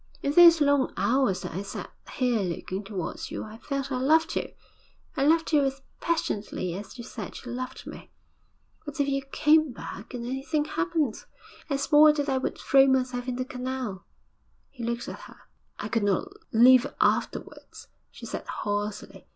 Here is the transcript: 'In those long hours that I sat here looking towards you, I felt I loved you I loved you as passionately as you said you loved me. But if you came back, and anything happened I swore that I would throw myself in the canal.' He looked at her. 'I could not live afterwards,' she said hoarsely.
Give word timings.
'In 0.23 0.31
those 0.33 0.61
long 0.61 0.91
hours 0.97 1.41
that 1.43 1.53
I 1.53 1.61
sat 1.61 1.91
here 2.13 2.39
looking 2.39 2.83
towards 2.83 3.29
you, 3.29 3.43
I 3.43 3.59
felt 3.59 3.91
I 3.91 3.99
loved 3.99 4.35
you 4.35 4.51
I 5.15 5.23
loved 5.23 5.53
you 5.53 5.63
as 5.63 5.83
passionately 5.99 6.73
as 6.73 6.97
you 6.97 7.03
said 7.03 7.37
you 7.45 7.51
loved 7.51 7.85
me. 7.85 8.09
But 8.83 8.99
if 8.99 9.07
you 9.07 9.21
came 9.21 9.71
back, 9.71 10.15
and 10.15 10.25
anything 10.25 10.65
happened 10.65 11.23
I 11.69 11.75
swore 11.77 12.11
that 12.13 12.29
I 12.29 12.39
would 12.39 12.57
throw 12.57 12.87
myself 12.87 13.27
in 13.27 13.35
the 13.35 13.45
canal.' 13.45 14.03
He 14.71 14.83
looked 14.83 15.07
at 15.07 15.19
her. 15.19 15.37
'I 15.77 15.89
could 15.89 16.03
not 16.03 16.29
live 16.51 16.91
afterwards,' 16.99 17.87
she 18.09 18.25
said 18.25 18.47
hoarsely. 18.47 19.27